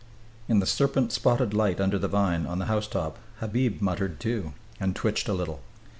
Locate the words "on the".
2.47-2.65